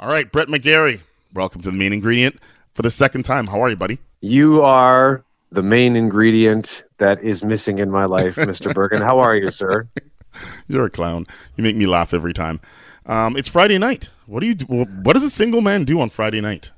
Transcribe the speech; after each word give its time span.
All 0.00 0.08
right, 0.08 0.30
Brett 0.30 0.48
Megarry, 0.48 1.02
welcome 1.34 1.60
to 1.62 1.70
the 1.70 1.76
main 1.76 1.92
ingredient 1.92 2.40
for 2.74 2.82
the 2.82 2.90
second 2.90 3.22
time. 3.22 3.46
How 3.46 3.62
are 3.62 3.70
you, 3.70 3.76
buddy? 3.76 3.98
You 4.20 4.60
are 4.62 5.22
the 5.52 5.62
main 5.62 5.94
ingredient 5.94 6.82
that 6.98 7.22
is 7.22 7.44
missing 7.44 7.78
in 7.78 7.92
my 7.92 8.04
life, 8.04 8.34
Mr. 8.34 8.74
Burgin. 8.74 9.00
How 9.00 9.20
are 9.20 9.36
you, 9.36 9.52
sir? 9.52 9.86
You're 10.66 10.86
a 10.86 10.90
clown. 10.90 11.26
You 11.54 11.62
make 11.62 11.76
me 11.76 11.86
laugh 11.86 12.12
every 12.12 12.32
time. 12.32 12.60
Um, 13.06 13.36
it's 13.36 13.48
Friday 13.48 13.78
night. 13.78 14.10
What 14.26 14.40
do 14.40 14.46
you? 14.46 14.54
Do, 14.56 14.64
what 14.66 15.12
does 15.12 15.22
a 15.22 15.30
single 15.30 15.60
man 15.60 15.84
do 15.84 16.00
on 16.00 16.10
Friday 16.10 16.40
night? 16.40 16.72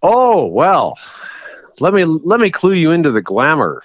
Oh 0.00 0.46
well, 0.46 0.96
let 1.80 1.94
me 1.94 2.04
let 2.04 2.38
me 2.38 2.48
clue 2.48 2.74
you 2.74 2.92
into 2.92 3.10
the 3.10 3.22
glamour 3.22 3.82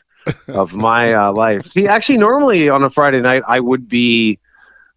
of 0.50 0.76
my 0.76 1.14
uh, 1.14 1.32
life. 1.32 1.66
See, 1.66 1.88
actually, 1.88 2.20
normally 2.20 2.70
on 2.70 2.84
a 2.84 2.92
Friday 2.92 3.22
night, 3.22 3.42
I 3.48 3.60
would 3.60 3.90
be 3.90 4.38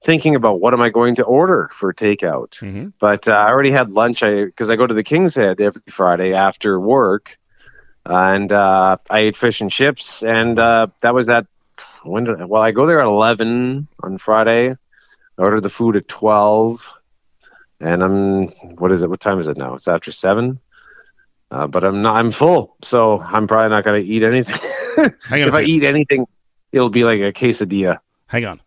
thinking 0.03 0.35
about 0.35 0.61
what 0.61 0.75
am 0.75 0.81
I 0.81 0.91
going 0.91 1.17
to 1.17 1.25
order 1.25 1.69
for 1.73 1.93
takeout. 1.93 2.51
Mm-hmm. 2.59 2.89
But 2.99 3.29
uh, 3.29 3.33
I 3.33 3.49
already 3.49 3.71
had 3.71 3.91
lunch. 3.91 4.23
I 4.23 4.45
because 4.45 4.69
I 4.69 4.77
go 4.77 4.87
to 4.87 4.95
the 4.95 5.05
King's 5.05 5.35
Head 5.35 5.61
every 5.61 5.83
Friday 5.89 6.35
after 6.35 6.79
work, 6.79 7.39
and 8.05 8.51
uh, 8.51 8.97
I 9.09 9.19
ate 9.21 9.37
fish 9.37 9.61
and 9.61 9.71
chips, 9.71 10.23
and 10.23 10.59
uh, 10.59 10.89
that 11.01 11.15
was 11.15 11.29
at 11.29 11.47
when 12.05 12.25
did, 12.25 12.45
well 12.45 12.63
I 12.63 12.73
go 12.73 12.87
there 12.87 13.01
at 13.01 13.07
eleven 13.07 13.89
on 14.03 14.19
Friday. 14.19 14.71
I 14.71 14.77
ordered 15.43 15.63
the 15.63 15.71
food 15.71 15.97
at 15.97 16.09
twelve, 16.09 16.93
and 17.81 18.03
I'm 18.03 18.49
what 18.77 18.93
is 18.93 19.03
it? 19.03 19.11
What 19.11 19.21
time 19.21 19.41
is 19.41 19.47
it 19.47 19.57
now? 19.57 19.75
It's 19.75 19.89
after 19.89 20.13
seven. 20.13 20.61
Uh, 21.51 21.67
but 21.67 21.85
I'm 21.85 22.01
not. 22.01 22.17
I'm 22.17 22.33
full, 22.33 22.77
so 22.83 23.21
I'm 23.21 23.47
probably 23.47 23.69
not 23.69 23.85
going 23.85 24.03
to 24.03 24.11
eat 24.11 24.23
anything. 24.23 24.57
if 25.31 25.55
I 25.55 25.63
eat 25.63 25.85
anything, 25.85 26.27
it'll 26.73 26.89
be 26.89 27.05
like 27.05 27.21
a 27.21 27.31
quesadilla. 27.31 27.99
Hang 28.27 28.47
on 28.47 28.61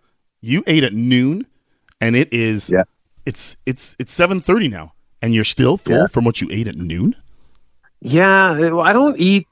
you 0.46 0.64
ate 0.68 0.84
at 0.84 0.94
noon, 0.94 1.48
and 2.00 2.16
it 2.16 2.32
is 2.32 2.70
yeah. 2.70 2.84
It's 3.26 3.58
it's 3.66 3.96
it's 3.98 4.14
seven 4.14 4.40
thirty 4.40 4.68
now, 4.68 4.94
and 5.22 5.34
you're 5.34 5.44
still 5.44 5.78
full 5.78 6.02
yeah. 6.02 6.08
from 6.08 6.26
what 6.26 6.42
you 6.42 6.48
ate 6.52 6.68
at 6.68 6.76
noon. 6.76 7.16
Yeah, 8.02 8.52
I 8.52 8.94
don't 8.94 9.20
eat. 9.20 9.48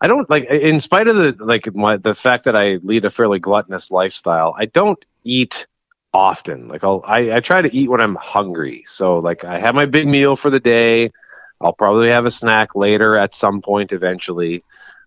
I 0.00 0.06
don't 0.06 0.30
like, 0.30 0.44
in 0.48 0.80
spite 0.80 1.08
of 1.08 1.16
the 1.16 1.36
like 1.44 1.74
my 1.74 1.98
the 1.98 2.14
fact 2.14 2.44
that 2.44 2.56
I 2.56 2.78
lead 2.82 3.04
a 3.04 3.10
fairly 3.10 3.38
gluttonous 3.38 3.90
lifestyle. 3.90 4.54
I 4.56 4.64
don't 4.64 5.04
eat 5.24 5.66
often. 6.14 6.68
Like 6.68 6.82
I'll 6.84 7.02
I, 7.06 7.36
I 7.36 7.40
try 7.40 7.60
to 7.60 7.74
eat 7.76 7.90
when 7.90 8.00
I'm 8.00 8.14
hungry. 8.16 8.84
So 8.88 9.18
like 9.18 9.44
I 9.44 9.58
have 9.58 9.74
my 9.74 9.84
big 9.84 10.06
meal 10.06 10.36
for 10.36 10.48
the 10.48 10.60
day. 10.60 11.12
I'll 11.60 11.74
probably 11.74 12.08
have 12.08 12.24
a 12.24 12.30
snack 12.30 12.74
later 12.74 13.18
at 13.18 13.34
some 13.34 13.60
point 13.60 13.92
eventually, 13.92 14.64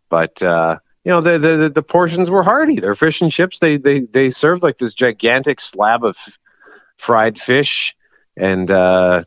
but 0.10 0.40
uh, 0.44 0.78
you 1.04 1.12
know 1.12 1.22
the, 1.22 1.38
the 1.38 1.70
the 1.70 1.84
portions 1.84 2.30
were 2.30 2.44
hearty. 2.44 2.80
They're 2.80 2.96
fish 2.96 3.22
and 3.22 3.32
chips. 3.32 3.60
They 3.60 3.78
they 3.78 4.02
they 4.02 4.30
served 4.30 4.64
like 4.64 4.78
this 4.78 4.94
gigantic 4.94 5.60
slab 5.60 6.04
of 6.04 6.18
fried 6.98 7.38
fish, 7.38 7.96
and 8.38 8.70
uh, 8.72 9.24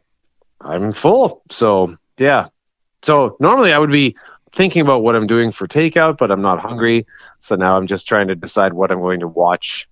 I'm 0.61 0.93
full. 0.93 1.43
So 1.51 1.97
yeah. 2.19 2.49
So 3.03 3.37
normally 3.41 3.73
I 3.73 3.79
would 3.79 3.93
be 3.93 4.17
thinking 4.53 4.83
about 4.83 5.03
what 5.03 5.15
I'm 5.15 5.27
doing 5.27 5.53
for 5.53 5.69
takeout, 5.69 6.17
but 6.17 6.31
I'm 6.31 6.43
not 6.43 6.61
hungry. 6.61 7.07
So 7.41 7.57
now 7.57 7.77
I'm 7.77 7.87
just 7.87 8.09
trying 8.09 8.29
to 8.29 8.35
decide 8.35 8.73
what 8.73 8.91
I'm 8.91 9.01
going 9.01 9.21
to 9.21 9.29
watch 9.29 9.87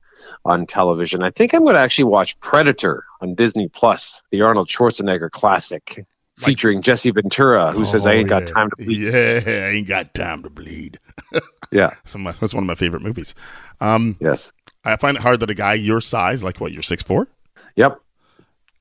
on 0.44 0.66
television. 0.66 1.22
I 1.22 1.30
think 1.30 1.52
I'm 1.52 1.64
going 1.64 1.74
to 1.74 1.80
actually 1.80 2.05
watch 2.05 2.38
Predator 2.40 3.05
on 3.20 3.34
Disney 3.34 3.68
Plus, 3.68 4.22
the 4.30 4.40
Arnold 4.40 4.68
Schwarzenegger 4.68 5.30
classic 5.30 6.05
featuring 6.36 6.82
Jesse 6.82 7.10
Ventura, 7.10 7.72
who 7.72 7.82
oh, 7.82 7.84
says, 7.84 8.06
"I 8.06 8.14
ain't 8.14 8.30
yeah. 8.30 8.40
got 8.40 8.48
time 8.48 8.70
to 8.70 8.77
bleed." 8.77 8.98
Yeah, 9.12 9.40
I 9.46 9.68
ain't 9.70 9.88
got 9.88 10.14
time 10.14 10.42
to 10.42 10.50
bleed. 10.50 10.98
yeah, 11.70 11.88
that's, 12.04 12.16
my, 12.16 12.32
that's 12.32 12.54
one 12.54 12.64
of 12.64 12.68
my 12.68 12.74
favorite 12.74 13.02
movies. 13.02 13.34
Um, 13.80 14.16
yes, 14.20 14.52
I 14.84 14.96
find 14.96 15.16
it 15.16 15.22
hard 15.22 15.40
that 15.40 15.50
a 15.50 15.54
guy 15.54 15.74
your 15.74 16.00
size, 16.00 16.42
like 16.42 16.60
what 16.60 16.72
you're 16.72 16.82
six 16.82 17.02
four, 17.02 17.28
yep, 17.76 18.00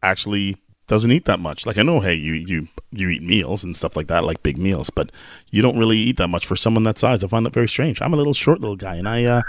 actually 0.02 0.58
doesn't 0.88 1.12
eat 1.12 1.26
that 1.26 1.39
much. 1.39 1.66
Like 1.66 1.78
I 1.78 1.81
know, 1.81 2.00
hey, 2.00 2.14
you 2.14 2.34
you 2.34 2.67
you 2.92 3.09
eat 3.09 3.23
meals 3.23 3.64
and 3.64 3.76
stuff 3.76 3.95
like 3.95 4.08
that, 4.08 4.23
like 4.23 4.44
big 4.44 4.58
meals, 4.58 4.90
but 4.90 5.12
you 5.50 5.62
don't 5.62 5.78
really 5.78 5.98
eat 5.98 6.17
that 6.17 6.28
much 6.28 6.45
for 6.45 6.56
someone 6.56 6.84
that 6.84 7.00
size. 7.00 7.23
I 7.23 7.28
find 7.28 7.45
that 7.45 7.53
very 7.53 7.67
strange. 7.67 8.02
I'm 8.02 8.14
a 8.14 8.17
little 8.17 8.34
short 8.34 8.59
little 8.59 8.75
guy, 8.75 8.95
and 8.95 9.08
I 9.08 9.24
uh, 9.24 9.41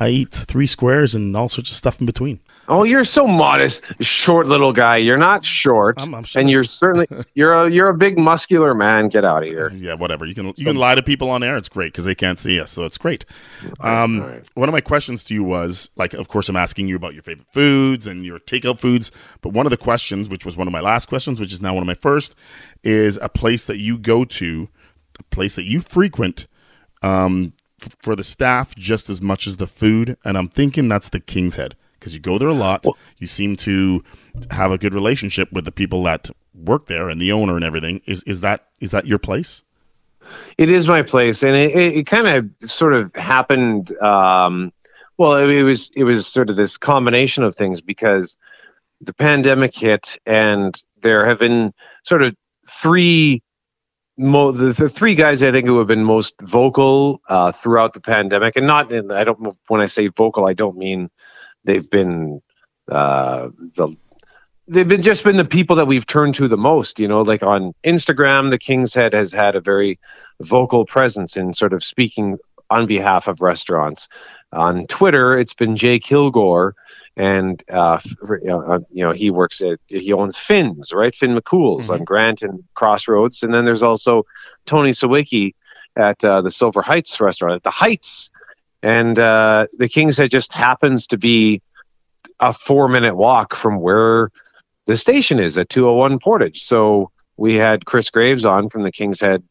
I 0.00 0.08
eat 0.08 0.32
three 0.32 0.66
squares 0.66 1.14
and 1.14 1.36
all 1.36 1.48
sorts 1.48 1.70
of 1.70 1.76
stuff 1.76 2.00
in 2.00 2.06
between. 2.06 2.40
Oh, 2.70 2.84
you're 2.84 3.04
so 3.04 3.26
modest, 3.26 3.82
short 4.00 4.46
little 4.46 4.74
guy. 4.74 4.98
You're 4.98 5.16
not 5.16 5.42
short, 5.42 6.00
I'm, 6.00 6.14
I'm 6.14 6.24
and 6.36 6.50
you're 6.50 6.64
certainly 6.64 7.06
you're 7.34 7.54
a 7.54 7.70
you're 7.70 7.88
a 7.88 7.96
big 7.96 8.18
muscular 8.18 8.74
man. 8.74 9.08
Get 9.08 9.24
out 9.24 9.42
of 9.42 9.48
here. 9.48 9.70
Yeah, 9.74 9.94
whatever. 9.94 10.26
You 10.26 10.34
can 10.34 10.46
you 10.56 10.64
can 10.64 10.76
lie 10.76 10.94
to 10.94 11.02
people 11.02 11.30
on 11.30 11.42
air. 11.42 11.56
It's 11.56 11.68
great 11.68 11.92
because 11.92 12.04
they 12.04 12.14
can't 12.14 12.38
see 12.38 12.60
us, 12.60 12.70
so 12.70 12.84
it's 12.84 12.98
great. 12.98 13.24
Um, 13.80 14.20
right. 14.20 14.50
One 14.54 14.68
of 14.68 14.72
my 14.72 14.82
questions 14.82 15.24
to 15.24 15.34
you 15.34 15.44
was 15.44 15.90
like, 15.96 16.12
of 16.12 16.28
course, 16.28 16.48
I'm 16.48 16.56
asking 16.56 16.88
you 16.88 16.96
about 16.96 17.14
your 17.14 17.22
favorite 17.22 17.48
foods 17.50 18.06
and 18.06 18.24
your 18.24 18.38
takeout 18.38 18.80
foods, 18.80 19.10
but 19.40 19.52
one 19.52 19.66
of 19.66 19.70
the 19.70 19.76
questions, 19.76 20.28
which 20.28 20.44
was 20.44 20.56
one 20.56 20.66
of 20.66 20.72
my 20.72 20.77
last 20.80 21.06
questions, 21.06 21.40
which 21.40 21.52
is 21.52 21.62
now 21.62 21.74
one 21.74 21.82
of 21.82 21.86
my 21.86 21.94
first, 21.94 22.34
is 22.82 23.18
a 23.20 23.28
place 23.28 23.64
that 23.66 23.78
you 23.78 23.98
go 23.98 24.24
to, 24.24 24.68
a 25.18 25.22
place 25.24 25.56
that 25.56 25.64
you 25.64 25.80
frequent. 25.80 26.46
Um, 27.02 27.52
for 28.02 28.16
the 28.16 28.24
staff 28.24 28.74
just 28.74 29.08
as 29.08 29.22
much 29.22 29.46
as 29.46 29.58
the 29.58 29.66
food, 29.66 30.16
and 30.24 30.36
I'm 30.36 30.48
thinking 30.48 30.88
that's 30.88 31.10
the 31.10 31.20
King's 31.20 31.56
Head 31.56 31.76
because 31.98 32.14
you 32.14 32.20
go 32.20 32.38
there 32.38 32.48
a 32.48 32.54
lot. 32.54 32.84
Well, 32.84 32.96
you 33.18 33.26
seem 33.26 33.56
to 33.56 34.02
have 34.50 34.70
a 34.70 34.78
good 34.78 34.94
relationship 34.94 35.52
with 35.52 35.64
the 35.64 35.72
people 35.72 36.02
that 36.04 36.30
work 36.54 36.86
there 36.86 37.08
and 37.08 37.20
the 37.20 37.32
owner 37.32 37.56
and 37.56 37.64
everything. 37.64 38.00
Is 38.06 38.22
is 38.24 38.40
that 38.40 38.66
is 38.80 38.90
that 38.90 39.06
your 39.06 39.18
place? 39.18 39.62
It 40.58 40.68
is 40.68 40.88
my 40.88 41.02
place, 41.02 41.42
and 41.42 41.56
it, 41.56 41.74
it, 41.74 41.96
it 41.98 42.06
kind 42.06 42.26
of 42.26 42.70
sort 42.70 42.94
of 42.94 43.14
happened. 43.14 43.96
Um, 43.98 44.72
well, 45.16 45.34
it, 45.34 45.48
it 45.48 45.62
was 45.62 45.90
it 45.94 46.04
was 46.04 46.26
sort 46.26 46.50
of 46.50 46.56
this 46.56 46.76
combination 46.76 47.42
of 47.42 47.54
things 47.54 47.80
because 47.80 48.36
the 49.00 49.14
pandemic 49.14 49.74
hit, 49.74 50.18
and 50.26 50.80
there 51.02 51.26
have 51.26 51.38
been 51.38 51.72
sort 52.04 52.22
of 52.22 52.34
three 52.68 53.42
Mo- 54.20 54.50
the, 54.50 54.72
the, 54.72 54.88
three 54.88 55.14
guys 55.14 55.44
I 55.44 55.52
think 55.52 55.68
who 55.68 55.78
have 55.78 55.86
been 55.86 56.02
most 56.02 56.34
vocal 56.40 57.20
uh, 57.28 57.52
throughout 57.52 57.94
the 57.94 58.00
pandemic, 58.00 58.56
and 58.56 58.66
not 58.66 58.90
in, 58.90 59.12
I 59.12 59.22
don't 59.22 59.56
when 59.68 59.80
I 59.80 59.86
say 59.86 60.08
vocal, 60.08 60.44
I 60.44 60.54
don't 60.54 60.76
mean 60.76 61.08
they've 61.62 61.88
been 61.88 62.42
uh, 62.90 63.50
the 63.76 63.96
they've 64.66 64.88
been 64.88 65.02
just 65.02 65.22
been 65.22 65.36
the 65.36 65.44
people 65.44 65.76
that 65.76 65.86
we've 65.86 66.04
turned 66.04 66.34
to 66.34 66.48
the 66.48 66.56
most. 66.56 66.98
You 66.98 67.06
know, 67.06 67.22
like 67.22 67.44
on 67.44 67.74
Instagram, 67.84 68.50
the 68.50 68.58
King's 68.58 68.92
Head 68.92 69.12
has 69.12 69.32
had 69.32 69.54
a 69.54 69.60
very 69.60 70.00
vocal 70.40 70.84
presence 70.84 71.36
in 71.36 71.52
sort 71.52 71.72
of 71.72 71.84
speaking 71.84 72.38
on 72.70 72.86
behalf 72.86 73.28
of 73.28 73.40
restaurants. 73.40 74.08
On 74.52 74.86
Twitter, 74.86 75.38
it's 75.38 75.54
been 75.54 75.76
Jay 75.76 75.98
Kilgore, 75.98 76.74
and 77.16 77.62
uh, 77.70 78.00
uh 78.30 78.78
you 78.90 79.04
know 79.04 79.12
he 79.12 79.30
works 79.30 79.60
at 79.60 79.78
he 79.86 80.12
owns 80.12 80.38
Finn's 80.38 80.92
right, 80.92 81.14
Finn 81.14 81.36
McCool's 81.36 81.84
mm-hmm. 81.84 81.94
on 81.94 82.04
Grant 82.04 82.42
and 82.42 82.64
Crossroads, 82.74 83.42
and 83.42 83.52
then 83.52 83.64
there's 83.64 83.82
also 83.82 84.24
Tony 84.64 84.92
Sawicki 84.92 85.54
at 85.96 86.24
uh, 86.24 86.40
the 86.40 86.50
Silver 86.50 86.80
Heights 86.80 87.20
restaurant 87.20 87.56
at 87.56 87.62
the 87.62 87.70
Heights 87.70 88.30
and 88.82 89.18
uh, 89.18 89.66
the 89.76 89.88
King's 89.88 90.16
Head 90.16 90.30
just 90.30 90.52
happens 90.52 91.06
to 91.08 91.18
be 91.18 91.62
a 92.40 92.52
four 92.52 92.88
minute 92.88 93.16
walk 93.16 93.54
from 93.54 93.80
where 93.80 94.30
the 94.86 94.96
station 94.96 95.38
is 95.38 95.58
at 95.58 95.68
201 95.68 96.18
Portage. 96.20 96.62
So 96.64 97.10
we 97.36 97.54
had 97.54 97.84
Chris 97.84 98.10
Graves 98.10 98.44
on 98.44 98.68
from 98.70 98.82
the 98.82 98.92
King's 98.92 99.20
Head 99.20 99.42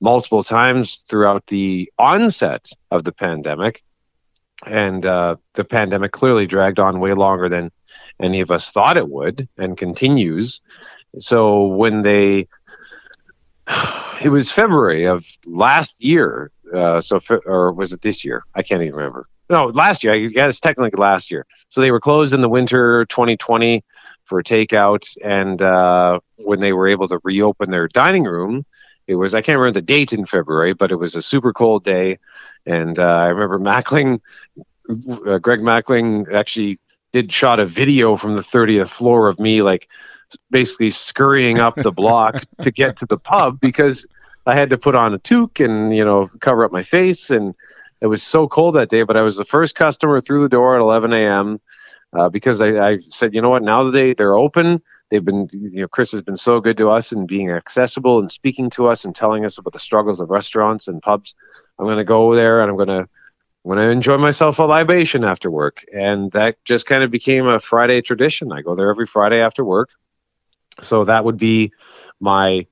multiple 0.00 0.42
times 0.42 1.04
throughout 1.08 1.46
the 1.46 1.92
onset 1.98 2.70
of 2.90 3.04
the 3.04 3.12
pandemic. 3.12 3.82
And 4.66 5.06
uh, 5.06 5.36
the 5.54 5.64
pandemic 5.64 6.12
clearly 6.12 6.46
dragged 6.46 6.78
on 6.78 7.00
way 7.00 7.14
longer 7.14 7.48
than 7.48 7.70
any 8.20 8.40
of 8.40 8.50
us 8.50 8.70
thought 8.70 8.96
it 8.96 9.08
would 9.08 9.48
and 9.56 9.76
continues. 9.76 10.60
So 11.18 11.66
when 11.66 12.02
they, 12.02 12.46
it 14.22 14.28
was 14.28 14.52
February 14.52 15.06
of 15.06 15.26
last 15.46 15.96
year 15.98 16.50
uh, 16.74 17.00
so 17.00 17.20
or 17.46 17.72
was 17.72 17.92
it 17.92 18.02
this 18.02 18.24
year? 18.24 18.44
I 18.54 18.62
can't 18.62 18.82
even 18.82 18.94
remember. 18.94 19.28
No, 19.48 19.66
last 19.66 20.04
year. 20.04 20.14
I 20.14 20.26
guess 20.26 20.60
technically 20.60 20.98
last 20.98 21.30
year. 21.30 21.46
So 21.68 21.80
they 21.80 21.90
were 21.90 22.00
closed 22.00 22.32
in 22.32 22.40
the 22.40 22.48
winter 22.48 23.04
2020 23.06 23.84
for 24.24 24.42
takeout, 24.42 25.16
and 25.24 25.60
uh, 25.60 26.20
when 26.36 26.60
they 26.60 26.72
were 26.72 26.86
able 26.86 27.08
to 27.08 27.18
reopen 27.24 27.70
their 27.70 27.88
dining 27.88 28.24
room, 28.24 28.64
it 29.10 29.16
was 29.16 29.34
I 29.34 29.42
can't 29.42 29.58
remember 29.58 29.80
the 29.80 29.84
date 29.84 30.12
in 30.12 30.24
February, 30.24 30.72
but 30.72 30.92
it 30.92 30.96
was 30.96 31.16
a 31.16 31.22
super 31.22 31.52
cold 31.52 31.82
day, 31.82 32.18
and 32.64 32.96
uh, 32.96 33.02
I 33.02 33.26
remember 33.26 33.58
Mackling, 33.58 34.20
uh, 34.88 35.38
Greg 35.38 35.60
Mackling 35.60 36.32
actually 36.32 36.78
did 37.12 37.32
shot 37.32 37.58
a 37.58 37.66
video 37.66 38.16
from 38.16 38.36
the 38.36 38.42
30th 38.42 38.88
floor 38.88 39.26
of 39.26 39.40
me 39.40 39.62
like 39.62 39.88
basically 40.52 40.90
scurrying 40.90 41.58
up 41.58 41.74
the 41.74 41.90
block 41.90 42.44
to 42.62 42.70
get 42.70 42.96
to 42.98 43.06
the 43.06 43.18
pub 43.18 43.58
because 43.58 44.06
I 44.46 44.54
had 44.54 44.70
to 44.70 44.78
put 44.78 44.94
on 44.94 45.12
a 45.12 45.18
toque 45.18 45.58
and 45.58 45.94
you 45.94 46.04
know 46.04 46.30
cover 46.40 46.64
up 46.64 46.70
my 46.70 46.84
face, 46.84 47.30
and 47.30 47.52
it 48.00 48.06
was 48.06 48.22
so 48.22 48.46
cold 48.46 48.76
that 48.76 48.90
day. 48.90 49.02
But 49.02 49.16
I 49.16 49.22
was 49.22 49.36
the 49.36 49.44
first 49.44 49.74
customer 49.74 50.20
through 50.20 50.42
the 50.42 50.48
door 50.48 50.76
at 50.76 50.80
11 50.80 51.12
a.m. 51.12 51.60
Uh, 52.12 52.28
because 52.28 52.60
I, 52.60 52.90
I 52.90 52.98
said, 52.98 53.34
you 53.34 53.42
know 53.42 53.50
what, 53.50 53.64
now 53.64 53.82
that 53.84 53.90
they 53.90 54.14
they're 54.14 54.34
open, 54.36 54.80
they've 55.10 55.24
been 55.24 55.48
you 55.52 55.82
know 55.82 55.88
Chris 55.88 56.12
has 56.12 56.22
been 56.22 56.36
so 56.36 56.60
good 56.60 56.76
to 56.78 56.90
us 56.90 57.12
and 57.12 57.28
being 57.28 57.50
accessible 57.50 58.18
and 58.20 58.30
speaking 58.30 58.70
to 58.70 58.88
us 58.88 59.04
and 59.04 59.14
telling 59.14 59.44
us 59.44 59.58
about 59.58 59.72
the 59.72 59.78
struggles 59.78 60.20
of 60.20 60.30
restaurants 60.30 60.88
and 60.88 61.02
pubs. 61.02 61.34
I'm 61.78 61.86
going 61.86 61.98
to 61.98 62.04
go 62.04 62.34
there 62.34 62.60
and 62.60 62.70
I'm 62.70 62.76
going 62.76 62.88
to 62.88 63.08
I'm 63.64 63.68
going 63.68 63.78
to 63.78 63.90
enjoy 63.90 64.16
myself 64.16 64.58
a 64.58 64.62
libation 64.62 65.24
after 65.24 65.50
work, 65.50 65.84
and 65.92 66.30
that 66.32 66.56
just 66.64 66.86
kind 66.86 67.04
of 67.04 67.10
became 67.10 67.46
a 67.46 67.60
Friday 67.60 68.00
tradition. 68.00 68.52
I 68.52 68.62
go 68.62 68.74
there 68.74 68.90
every 68.90 69.06
Friday 69.06 69.40
after 69.40 69.64
work, 69.64 69.90
So 70.82 71.04
that 71.04 71.24
would 71.24 71.36
be 71.36 71.72
my 72.20 72.66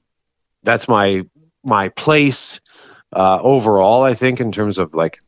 that's 0.63 0.89
my 0.89 1.25
my 1.65 1.89
place 1.91 2.61
uh, 3.15 3.41
overall. 3.43 4.03
I 4.03 4.15
think 4.15 4.41
in 4.41 4.53
terms 4.53 4.79
of 4.79 4.95
like 4.95 5.21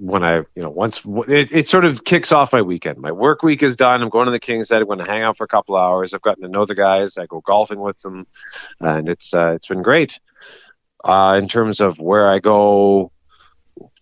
when 0.00 0.24
I 0.24 0.36
you 0.36 0.62
know 0.62 0.70
once 0.70 1.02
it, 1.28 1.52
it 1.52 1.68
sort 1.68 1.84
of 1.84 2.04
kicks 2.04 2.32
off 2.32 2.52
my 2.52 2.62
weekend. 2.62 2.98
My 2.98 3.12
work 3.12 3.42
week 3.42 3.62
is 3.62 3.76
done. 3.76 4.02
I'm 4.02 4.08
going 4.08 4.26
to 4.26 4.32
the 4.32 4.40
King's 4.40 4.70
Head. 4.70 4.80
I'm 4.80 4.86
going 4.86 4.98
to 4.98 5.04
hang 5.04 5.22
out 5.22 5.36
for 5.36 5.44
a 5.44 5.48
couple 5.48 5.76
hours. 5.76 6.14
I've 6.14 6.22
gotten 6.22 6.42
to 6.42 6.48
know 6.48 6.64
the 6.64 6.74
guys. 6.74 7.18
I 7.18 7.26
go 7.26 7.40
golfing 7.40 7.80
with 7.80 7.98
them, 7.98 8.26
and 8.80 9.08
it's 9.08 9.34
uh, 9.34 9.52
it's 9.52 9.68
been 9.68 9.82
great. 9.82 10.18
Uh, 11.04 11.38
in 11.40 11.48
terms 11.48 11.80
of 11.80 11.98
where 11.98 12.30
I 12.30 12.38
go, 12.38 13.12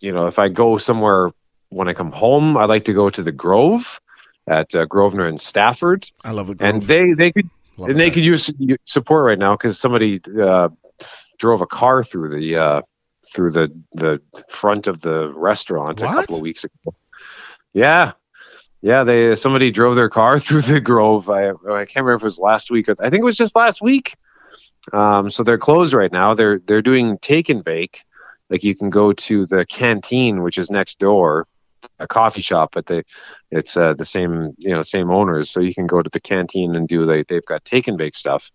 you 0.01 0.13
know, 0.13 0.27
if 0.27 0.39
I 0.39 0.49
go 0.49 0.79
somewhere 0.79 1.31
when 1.71 1.89
I 1.89 1.95
come 1.95 2.13
home, 2.13 2.57
I 2.57 2.65
like 2.65 2.85
to 2.85 2.95
go 2.95 3.09
to 3.11 3.23
the 3.23 3.33
Grove 3.33 4.01
at 4.47 4.75
uh, 4.75 4.85
Grosvenor 4.87 5.27
and 5.27 5.41
Stafford. 5.41 6.11
I 6.25 6.31
love 6.33 6.47
the 6.47 6.55
Grove. 6.55 6.75
And 6.75 6.83
they 6.83 7.13
they 7.13 7.33
could 7.33 7.51
Love 7.77 7.91
and 7.91 8.01
they 8.01 8.11
could 8.11 8.25
use 8.25 8.53
support 8.85 9.25
right 9.25 9.39
now 9.39 9.55
because 9.55 9.79
somebody 9.79 10.21
uh, 10.41 10.69
drove 11.39 11.61
a 11.61 11.67
car 11.67 12.03
through 12.03 12.29
the 12.29 12.57
uh, 12.57 12.83
through 13.33 13.51
the 13.51 13.73
the 13.93 14.21
front 14.49 14.87
of 14.87 15.01
the 15.01 15.33
restaurant 15.35 16.01
a 16.01 16.07
couple 16.07 16.37
of 16.37 16.41
weeks 16.41 16.65
ago. 16.65 16.95
Yeah, 17.73 18.13
yeah. 18.81 19.05
They 19.05 19.35
somebody 19.35 19.71
drove 19.71 19.97
their 19.97 20.11
car 20.11 20.39
through 20.41 20.63
the 20.63 20.81
Grove. 20.81 21.29
I 21.29 21.51
I 21.51 21.85
can't 21.85 22.05
remember 22.05 22.15
if 22.15 22.23
it 22.23 22.25
was 22.25 22.39
last 22.39 22.71
week. 22.71 22.89
Or, 22.89 22.97
I 23.01 23.11
think 23.11 23.21
it 23.21 23.25
was 23.25 23.37
just 23.37 23.55
last 23.55 23.83
week. 23.83 24.15
Um, 24.93 25.31
so 25.31 25.43
they're 25.43 25.59
closed 25.59 25.95
right 25.95 26.13
now. 26.13 26.35
They're 26.35 26.59
they're 26.61 26.83
doing 26.83 27.19
take 27.19 27.49
and 27.49 27.65
bake. 27.65 28.05
Like 28.51 28.65
you 28.65 28.75
can 28.75 28.91
go 28.91 29.13
to 29.13 29.47
the 29.47 29.67
canteen, 29.67 30.43
which 30.43 30.57
is 30.57 30.71
next 30.71 30.99
door, 30.99 31.47
a 31.99 32.07
coffee 32.07 32.41
shop, 32.41 32.71
but 32.73 32.87
they 32.87 33.03
it's 33.51 33.77
uh, 33.77 33.95
the 33.95 34.05
same 34.05 34.55
you 34.59 34.71
know 34.71 34.83
same 34.83 35.11
owners, 35.11 35.51
so 35.51 35.61
you 35.61 35.75
can 35.75 35.87
go 35.87 36.03
to 36.03 36.11
the 36.11 36.21
canteen 36.21 36.75
and 36.75 36.89
do 36.89 37.07
they 37.07 37.25
they've 37.25 37.45
got 37.45 37.65
take 37.65 37.89
and 37.89 37.99
bake 37.99 38.17
stuff. 38.17 38.51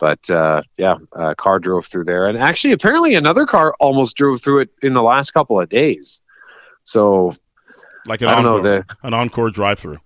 But 0.00 0.28
uh, 0.30 0.62
yeah, 0.78 0.96
a 1.12 1.34
car 1.34 1.58
drove 1.60 1.86
through 1.86 2.04
there, 2.04 2.26
and 2.26 2.38
actually 2.38 2.72
apparently 2.72 3.14
another 3.14 3.46
car 3.46 3.74
almost 3.78 4.16
drove 4.16 4.40
through 4.40 4.60
it 4.60 4.70
in 4.82 4.94
the 4.94 5.02
last 5.02 5.32
couple 5.32 5.60
of 5.60 5.68
days. 5.68 6.22
So 6.84 7.36
like 8.06 8.22
an 8.22 8.28
I 8.28 8.34
encore, 8.34 8.62
the 8.62 8.84
an 9.02 9.14
encore 9.14 9.50
drive-through. 9.50 9.98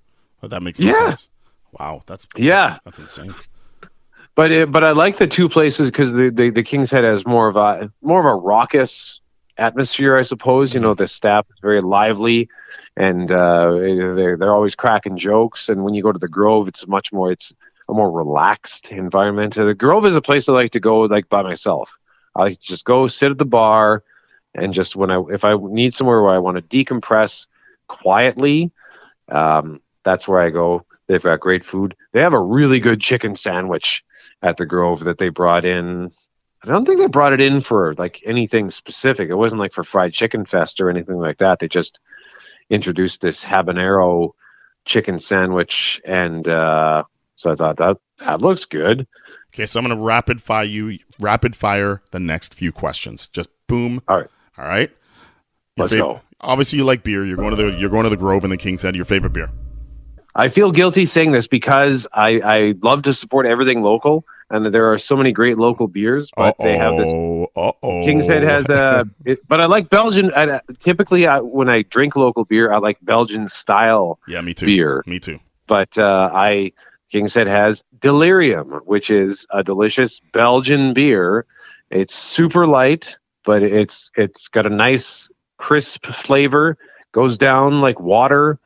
Oh, 0.42 0.48
that 0.48 0.62
makes 0.62 0.80
no 0.80 0.88
Yeah. 0.88 1.06
sense. 1.06 1.30
Wow, 1.78 2.02
that's 2.06 2.26
Yeah. 2.36 2.78
that's, 2.84 2.84
that's 2.84 2.98
insane. 2.98 3.34
But 4.34 4.50
it, 4.50 4.72
but 4.72 4.82
I 4.82 4.90
like 4.90 5.18
the 5.18 5.28
two 5.28 5.48
places 5.48 5.92
because 5.92 6.10
the, 6.12 6.28
the 6.30 6.50
the 6.50 6.62
King's 6.64 6.90
Head 6.90 7.04
has 7.04 7.24
more 7.24 7.46
of 7.46 7.56
a 7.56 7.90
more 8.02 8.18
of 8.18 8.26
a 8.26 8.34
raucous 8.34 9.20
atmosphere, 9.58 10.16
I 10.18 10.22
suppose. 10.22 10.74
You 10.74 10.80
know, 10.80 10.94
the 10.94 11.06
staff 11.06 11.46
is 11.50 11.60
very 11.62 11.80
lively, 11.80 12.48
and 12.96 13.30
uh, 13.30 13.70
they're 13.74 14.36
they're 14.36 14.52
always 14.52 14.74
cracking 14.74 15.16
jokes. 15.16 15.68
And 15.68 15.84
when 15.84 15.94
you 15.94 16.02
go 16.02 16.10
to 16.10 16.18
the 16.18 16.26
Grove, 16.28 16.66
it's 16.66 16.88
much 16.88 17.12
more 17.12 17.30
it's 17.30 17.54
a 17.88 17.92
more 17.92 18.10
relaxed 18.10 18.90
environment. 18.90 19.54
The 19.54 19.74
Grove 19.74 20.06
is 20.06 20.16
a 20.16 20.22
place 20.22 20.48
I 20.48 20.52
like 20.52 20.72
to 20.72 20.80
go 20.80 21.00
like 21.00 21.28
by 21.28 21.42
myself. 21.42 21.96
I 22.34 22.42
like 22.42 22.60
to 22.60 22.66
just 22.66 22.84
go 22.84 23.06
sit 23.06 23.30
at 23.30 23.38
the 23.38 23.44
bar, 23.44 24.02
and 24.54 24.72
just 24.72 24.96
when 24.96 25.10
I 25.10 25.22
if 25.30 25.44
I 25.44 25.56
need 25.56 25.94
somewhere 25.94 26.22
where 26.22 26.34
I 26.34 26.38
want 26.38 26.56
to 26.56 26.84
decompress 26.84 27.46
quietly, 27.88 28.72
um, 29.28 29.80
that's 30.04 30.26
where 30.26 30.40
I 30.40 30.50
go. 30.50 30.84
They've 31.06 31.22
got 31.22 31.40
great 31.40 31.64
food. 31.64 31.94
They 32.12 32.20
have 32.20 32.32
a 32.32 32.40
really 32.40 32.80
good 32.80 33.00
chicken 33.00 33.34
sandwich 33.34 34.04
at 34.42 34.56
the 34.56 34.66
Grove 34.66 35.04
that 35.04 35.18
they 35.18 35.28
brought 35.28 35.64
in. 35.64 36.10
I 36.62 36.68
don't 36.68 36.86
think 36.86 36.98
they 36.98 37.08
brought 37.08 37.34
it 37.34 37.42
in 37.42 37.60
for 37.60 37.94
like 37.94 38.22
anything 38.24 38.70
specific. 38.70 39.28
It 39.28 39.34
wasn't 39.34 39.60
like 39.60 39.72
for 39.72 39.84
fried 39.84 40.14
chicken 40.14 40.46
fest 40.46 40.80
or 40.80 40.88
anything 40.88 41.18
like 41.18 41.38
that. 41.38 41.58
They 41.58 41.68
just 41.68 42.00
introduced 42.70 43.20
this 43.20 43.44
habanero 43.44 44.30
chicken 44.86 45.18
sandwich, 45.18 46.00
and 46.04 46.46
uh, 46.48 47.04
so 47.36 47.50
I 47.50 47.54
thought 47.54 47.76
that 47.78 47.96
that 48.18 48.40
looks 48.40 48.64
good. 48.64 49.06
Okay, 49.54 49.66
so 49.66 49.78
I'm 49.78 49.86
going 49.86 49.96
to 49.96 50.02
rapid 50.04 50.42
fire 50.42 50.64
you, 50.64 50.98
rapid 51.18 51.54
fire 51.54 52.02
the 52.10 52.20
next 52.20 52.54
few 52.54 52.72
questions. 52.72 53.28
Just 53.28 53.48
boom. 53.66 54.02
All 54.08 54.18
right. 54.18 54.30
All 54.58 54.64
right. 54.64 54.90
Your 55.76 55.84
Let's 55.84 55.94
go. 55.94 56.20
Obviously, 56.40 56.78
you 56.78 56.84
like 56.84 57.02
beer. 57.02 57.24
You're 57.24 57.36
going 57.36 57.56
to 57.56 57.70
the 57.70 57.78
you're 57.78 57.90
going 57.90 58.04
to 58.04 58.10
the 58.10 58.16
Grove 58.16 58.44
and 58.44 58.52
the 58.52 58.56
King's 58.56 58.82
Head. 58.82 58.94
Your 58.94 59.04
favorite 59.04 59.32
beer? 59.32 59.50
I 60.36 60.48
feel 60.48 60.72
guilty 60.72 61.06
saying 61.06 61.30
this 61.32 61.46
because 61.46 62.06
I, 62.12 62.40
I 62.44 62.74
love 62.82 63.02
to 63.04 63.12
support 63.12 63.46
everything 63.46 63.82
local, 63.82 64.24
and 64.50 64.66
there 64.74 64.90
are 64.92 64.98
so 64.98 65.16
many 65.16 65.30
great 65.30 65.58
local 65.58 65.86
beers, 65.86 66.30
but 66.36 66.56
they 66.58 66.76
have 66.76 66.96
this 66.96 67.12
Uh 67.56 67.72
oh. 67.82 68.04
King's 68.04 68.26
Head 68.26 68.42
has 68.42 68.68
a, 68.68 69.08
it, 69.24 69.46
but 69.46 69.60
I 69.60 69.66
like 69.66 69.90
Belgian. 69.90 70.32
I, 70.34 70.60
typically, 70.80 71.28
I, 71.28 71.38
when 71.38 71.68
I 71.68 71.82
drink 71.82 72.16
local 72.16 72.44
beer, 72.44 72.72
I 72.72 72.78
like 72.78 72.98
Belgian 73.02 73.46
style 73.46 74.18
Yeah, 74.26 74.40
me 74.40 74.54
too. 74.54 74.66
beer. 74.66 75.04
Me 75.06 75.20
too. 75.20 75.38
But 75.68 75.96
uh, 75.96 76.30
I 76.34 76.72
King's 77.14 77.32
Head 77.32 77.46
has 77.46 77.80
Delirium, 78.00 78.80
which 78.86 79.08
is 79.08 79.46
a 79.50 79.62
delicious 79.62 80.18
Belgian 80.32 80.92
beer. 80.94 81.46
It's 81.88 82.12
super 82.12 82.66
light, 82.66 83.16
but 83.44 83.62
it's 83.62 84.10
it's 84.16 84.48
got 84.48 84.66
a 84.66 84.70
nice 84.70 85.28
crisp 85.58 86.06
flavor. 86.06 86.76
Goes 87.12 87.38
down 87.38 87.80
like 87.80 88.00
water. 88.00 88.58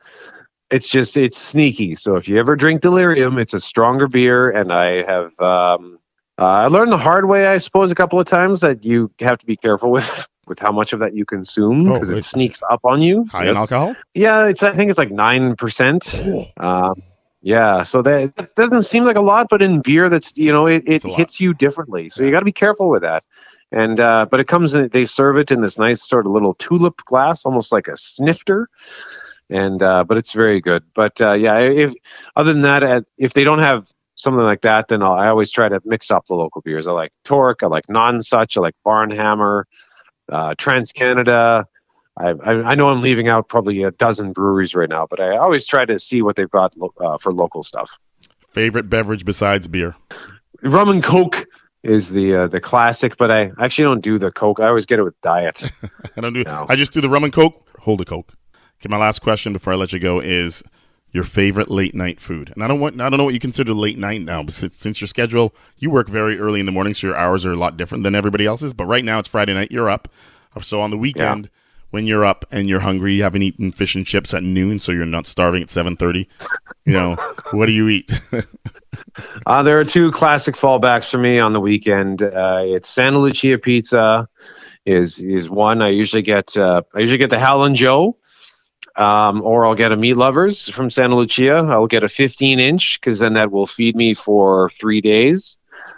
It's 0.71 0.87
just 0.87 1.15
it's 1.15 1.37
sneaky. 1.37 1.93
So 1.93 2.15
if 2.15 2.27
you 2.27 2.39
ever 2.39 2.55
drink 2.55 2.81
Delirium, 2.81 3.37
it's 3.37 3.53
a 3.53 3.59
stronger 3.59 4.07
beer, 4.07 4.49
and 4.49 4.73
I 4.73 5.03
have. 5.03 5.39
Um, 5.39 5.99
uh, 6.39 6.45
I 6.45 6.67
learned 6.67 6.91
the 6.91 6.97
hard 6.97 7.27
way, 7.27 7.45
I 7.45 7.59
suppose, 7.59 7.91
a 7.91 7.95
couple 7.95 8.19
of 8.19 8.25
times 8.25 8.61
that 8.61 8.83
you 8.83 9.11
have 9.19 9.37
to 9.37 9.45
be 9.45 9.57
careful 9.57 9.91
with 9.91 10.27
with 10.47 10.57
how 10.57 10.71
much 10.71 10.91
of 10.93 10.97
that 11.01 11.13
you 11.13 11.23
consume 11.23 11.87
Oh, 11.87 11.93
because 11.93 12.09
wait. 12.09 12.17
it 12.19 12.25
sneaks 12.25 12.63
up 12.71 12.79
on 12.83 13.03
you. 13.03 13.25
High 13.31 13.43
Yes. 13.43 13.51
in 13.51 13.57
alcohol. 13.57 13.95
Yeah, 14.15 14.47
it's 14.47 14.63
I 14.63 14.73
think 14.75 14.89
it's 14.89 14.97
like 14.97 15.11
nine 15.11 15.55
percent. 15.55 16.11
Um, 16.57 16.95
yeah, 17.41 17.83
so 17.83 18.01
that, 18.01 18.35
that 18.35 18.55
doesn't 18.55 18.83
seem 18.83 19.05
like 19.05 19.17
a 19.17 19.21
lot, 19.21 19.47
but 19.49 19.61
in 19.61 19.81
beer, 19.81 20.09
that's 20.09 20.37
you 20.37 20.51
know 20.51 20.67
it, 20.67 20.83
it 20.87 21.01
It's 21.01 21.05
a 21.05 21.09
lot. 21.09 21.17
hits 21.17 21.39
you 21.39 21.53
differently. 21.53 22.09
So 22.09 22.23
you 22.23 22.31
got 22.31 22.39
to 22.39 22.45
be 22.45 22.51
careful 22.51 22.89
with 22.89 23.01
that. 23.03 23.23
And 23.71 23.99
uh, 23.99 24.25
but 24.29 24.39
it 24.39 24.47
comes 24.47 24.73
in. 24.73 24.89
They 24.89 25.05
serve 25.05 25.37
it 25.37 25.51
in 25.51 25.61
this 25.61 25.77
nice 25.77 26.01
sort 26.07 26.25
of 26.25 26.31
little 26.31 26.55
tulip 26.55 26.97
glass, 27.05 27.45
almost 27.45 27.71
like 27.71 27.87
a 27.87 27.95
snifter. 27.95 28.67
And 29.49 29.81
uh, 29.83 30.03
but 30.03 30.17
it's 30.17 30.33
very 30.33 30.59
good. 30.59 30.83
But 30.95 31.21
uh, 31.21 31.33
yeah, 31.33 31.59
if 31.59 31.93
other 32.35 32.51
than 32.51 32.63
that, 32.63 33.05
if 33.17 33.33
they 33.33 33.43
don't 33.43 33.59
have 33.59 33.91
something 34.15 34.43
like 34.43 34.61
that, 34.61 34.89
then 34.89 35.01
I'll, 35.01 35.13
I 35.13 35.27
always 35.29 35.49
try 35.51 35.69
to 35.69 35.79
mix 35.85 36.11
up 36.11 36.25
the 36.25 36.35
local 36.35 36.61
beers. 36.61 36.87
I 36.87 36.91
like 36.91 37.11
Torque, 37.23 37.63
I 37.63 37.67
like 37.67 37.87
Nonsuch, 37.87 38.57
I 38.57 38.59
like 38.59 38.75
Barn 38.83 39.11
Hammer, 39.11 39.65
uh, 40.29 40.55
Trans 40.57 40.91
Canada. 40.91 41.65
I, 42.19 42.31
I, 42.43 42.51
I 42.71 42.75
know 42.75 42.89
I'm 42.89 43.01
leaving 43.01 43.27
out 43.27 43.47
probably 43.47 43.81
a 43.83 43.91
dozen 43.91 44.33
breweries 44.33 44.75
right 44.75 44.89
now, 44.89 45.07
but 45.09 45.19
I 45.19 45.37
always 45.37 45.65
try 45.65 45.85
to 45.85 45.97
see 45.97 46.21
what 46.21 46.35
they've 46.35 46.49
got 46.49 46.75
lo- 46.77 46.93
uh, 46.99 47.17
for 47.17 47.33
local 47.33 47.63
stuff. 47.63 47.97
Favorite 48.51 48.89
beverage 48.89 49.25
besides 49.25 49.67
beer? 49.67 49.95
Rum 50.61 50.89
and 50.89 51.03
Coke 51.03 51.45
is 51.83 52.09
the 52.09 52.35
uh, 52.35 52.47
the 52.47 52.59
classic, 52.59 53.15
but 53.17 53.31
I 53.31 53.51
actually 53.59 53.85
don't 53.85 54.01
do 54.01 54.19
the 54.19 54.31
Coke. 54.31 54.59
I 54.59 54.67
always 54.67 54.85
get 54.85 54.99
it 54.99 55.03
with 55.03 55.19
diet. 55.21 55.63
I 56.17 56.21
don't 56.21 56.33
do. 56.33 56.43
I 56.45 56.75
just 56.75 56.91
do 56.91 56.99
the 56.99 57.09
rum 57.09 57.23
and 57.23 57.31
coke. 57.31 57.65
Hold 57.79 58.01
a 58.01 58.05
coke. 58.05 58.33
Okay, 58.81 58.89
my 58.89 58.97
last 58.97 59.21
question 59.21 59.53
before 59.53 59.71
I 59.71 59.75
let 59.77 59.93
you 59.93 59.99
go 59.99 60.19
is 60.19 60.61
your 61.11 61.23
favorite 61.23 61.71
late 61.71 61.95
night 61.95 62.19
food. 62.19 62.51
And 62.53 62.63
I 62.63 62.67
don't 62.67 62.81
want. 62.81 62.99
I 62.99 63.09
don't 63.09 63.17
know 63.17 63.23
what 63.23 63.33
you 63.33 63.39
consider 63.39 63.73
late 63.73 63.97
night 63.97 64.21
now, 64.21 64.43
but 64.43 64.53
since, 64.53 64.75
since 64.75 64.99
your 64.99 65.07
schedule, 65.07 65.53
you 65.77 65.89
work 65.89 66.09
very 66.09 66.37
early 66.37 66.59
in 66.59 66.65
the 66.65 66.71
morning, 66.73 66.93
so 66.93 67.07
your 67.07 67.15
hours 67.15 67.45
are 67.45 67.53
a 67.53 67.57
lot 67.57 67.77
different 67.77 68.03
than 68.03 68.13
everybody 68.13 68.45
else's. 68.45 68.73
But 68.73 68.85
right 68.85 69.05
now 69.05 69.19
it's 69.19 69.29
Friday 69.29 69.53
night. 69.53 69.71
You're 69.71 69.89
up. 69.89 70.09
So 70.61 70.81
on 70.81 70.91
the 70.91 70.97
weekend. 70.97 71.49
When 71.91 72.05
you're 72.05 72.25
up 72.25 72.45
and 72.51 72.69
you're 72.69 72.81
hungry, 72.81 73.13
you 73.13 73.23
haven't 73.23 73.41
eaten 73.41 73.71
fish 73.71 73.95
and 73.95 74.05
chips 74.05 74.33
at 74.33 74.43
noon, 74.43 74.79
so 74.79 74.91
you're 74.91 75.05
not 75.05 75.27
starving 75.27 75.63
at 75.63 75.69
seven 75.69 75.95
thirty. 75.95 76.27
You 76.85 76.93
know, 76.93 77.15
what 77.51 77.65
do 77.65 77.71
you 77.71 77.89
eat? 77.89 78.11
Uh, 79.45 79.63
there 79.63 79.79
are 79.79 79.85
two 79.85 80.11
classic 80.11 80.55
fallbacks 80.55 81.09
for 81.09 81.17
me 81.17 81.39
on 81.39 81.53
the 81.53 81.59
weekend. 81.59 82.21
Uh, 82.21 82.61
it's 82.63 82.89
Santa 82.89 83.19
Lucia 83.19 83.57
Pizza 83.57 84.27
is 84.85 85.19
is 85.19 85.49
one. 85.49 85.81
I 85.81 85.89
usually 85.89 86.21
get 86.21 86.55
uh, 86.55 86.81
I 86.93 86.99
usually 86.99 87.17
get 87.17 87.29
the 87.29 87.39
Howlin' 87.39 87.75
Joe, 87.75 88.17
um, 88.95 89.41
or 89.41 89.65
I'll 89.65 89.75
get 89.75 89.91
a 89.91 89.97
Meat 89.97 90.15
Lovers 90.15 90.69
from 90.69 90.89
Santa 90.89 91.15
Lucia. 91.15 91.67
I'll 91.69 91.87
get 91.87 92.03
a 92.03 92.09
15 92.09 92.59
inch 92.59 92.99
because 92.99 93.19
then 93.19 93.33
that 93.33 93.51
will 93.51 93.67
feed 93.67 93.95
me 93.95 94.13
for 94.13 94.69
three 94.71 95.01
days. 95.01 95.57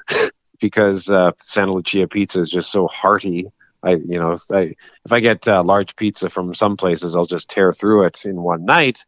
because 0.62 1.10
uh, 1.10 1.32
Santa 1.42 1.74
Lucia 1.74 2.08
pizza 2.08 2.40
is 2.40 2.50
just 2.50 2.72
so 2.72 2.88
hearty. 2.88 3.52
I 3.84 3.92
you 3.92 4.20
know 4.20 4.34
if 4.34 4.44
I 4.52 4.76
if 5.06 5.12
I 5.12 5.20
get 5.20 5.48
uh, 5.48 5.64
large 5.64 5.96
pizza 5.96 6.30
from 6.30 6.54
some 6.54 6.78
places, 6.78 7.16
I'll 7.16 7.26
just 7.26 7.50
tear 7.50 7.74
through 7.74 8.06
it 8.06 8.26
in 8.26 8.42
one 8.42 8.66
night. 8.66 9.06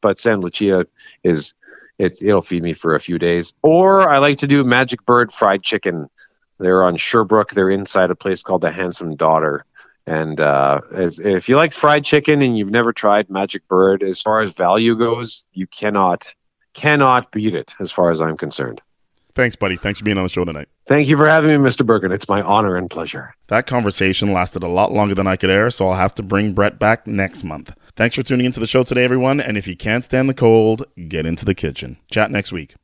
But 0.00 0.18
San 0.18 0.40
Lucia 0.40 0.86
is 1.24 1.54
it, 1.98 2.22
it'll 2.22 2.42
feed 2.42 2.62
me 2.62 2.72
for 2.72 2.94
a 2.94 3.00
few 3.00 3.18
days. 3.18 3.54
Or 3.62 4.08
I 4.08 4.18
like 4.18 4.38
to 4.38 4.46
do 4.46 4.62
Magic 4.64 5.04
Bird 5.06 5.32
fried 5.32 5.62
chicken. 5.62 6.08
They're 6.58 6.84
on 6.84 6.96
Sherbrooke. 6.96 7.52
They're 7.52 7.70
inside 7.70 8.10
a 8.10 8.14
place 8.14 8.42
called 8.42 8.62
the 8.62 8.70
Handsome 8.70 9.16
Daughter. 9.16 9.64
And 10.06 10.40
uh, 10.40 10.82
if, 10.92 11.18
if 11.18 11.48
you 11.48 11.56
like 11.56 11.72
fried 11.72 12.04
chicken 12.04 12.40
and 12.42 12.56
you've 12.56 12.70
never 12.70 12.92
tried 12.92 13.28
Magic 13.28 13.66
Bird, 13.66 14.02
as 14.02 14.20
far 14.20 14.40
as 14.40 14.50
value 14.50 14.96
goes, 14.96 15.46
you 15.52 15.66
cannot 15.66 16.32
cannot 16.74 17.32
beat 17.32 17.54
it, 17.54 17.74
as 17.80 17.90
far 17.90 18.10
as 18.10 18.20
I'm 18.20 18.36
concerned. 18.36 18.82
Thanks, 19.36 19.54
buddy. 19.54 19.76
Thanks 19.76 19.98
for 19.98 20.04
being 20.06 20.16
on 20.16 20.22
the 20.22 20.30
show 20.30 20.46
tonight. 20.46 20.66
Thank 20.88 21.08
you 21.08 21.16
for 21.18 21.28
having 21.28 21.50
me, 21.50 21.68
Mr. 21.68 21.84
Burgin. 21.84 22.10
It's 22.10 22.26
my 22.26 22.40
honor 22.40 22.74
and 22.74 22.88
pleasure. 22.88 23.34
That 23.48 23.66
conversation 23.66 24.32
lasted 24.32 24.62
a 24.62 24.68
lot 24.68 24.92
longer 24.92 25.14
than 25.14 25.26
I 25.26 25.36
could 25.36 25.50
air, 25.50 25.68
so 25.68 25.88
I'll 25.88 25.96
have 25.96 26.14
to 26.14 26.22
bring 26.22 26.54
Brett 26.54 26.78
back 26.78 27.06
next 27.06 27.44
month. 27.44 27.74
Thanks 27.96 28.14
for 28.14 28.22
tuning 28.22 28.46
into 28.46 28.60
the 28.60 28.66
show 28.66 28.82
today, 28.82 29.04
everyone. 29.04 29.38
And 29.38 29.58
if 29.58 29.66
you 29.66 29.76
can't 29.76 30.04
stand 30.04 30.30
the 30.30 30.34
cold, 30.34 30.84
get 31.08 31.26
into 31.26 31.44
the 31.44 31.54
kitchen. 31.54 31.98
Chat 32.10 32.30
next 32.30 32.50
week. 32.50 32.76